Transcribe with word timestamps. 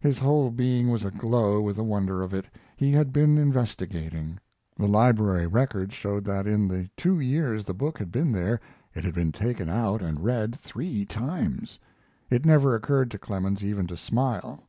His 0.00 0.18
whole 0.18 0.50
being 0.50 0.88
was 0.90 1.04
aglow 1.04 1.60
with 1.60 1.76
the 1.76 1.84
wonder 1.84 2.22
of 2.22 2.32
it. 2.32 2.46
He 2.78 2.92
had 2.92 3.12
been 3.12 3.36
investigating; 3.36 4.38
the 4.78 4.88
library 4.88 5.46
records 5.46 5.92
showed 5.92 6.24
that 6.24 6.46
in 6.46 6.66
the 6.66 6.88
two 6.96 7.20
years 7.20 7.64
the 7.64 7.74
book 7.74 7.98
had 7.98 8.10
been 8.10 8.32
there 8.32 8.58
it 8.94 9.04
had 9.04 9.14
been 9.14 9.32
taken 9.32 9.68
out 9.68 10.00
and 10.00 10.24
read 10.24 10.56
three 10.56 11.04
times! 11.04 11.78
It 12.30 12.46
never 12.46 12.74
occurred 12.74 13.10
to 13.10 13.18
Clemens 13.18 13.62
even 13.62 13.86
to 13.88 13.98
smile. 13.98 14.66